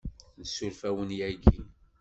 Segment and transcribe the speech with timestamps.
[0.39, 1.57] Nessuref-awen yagi.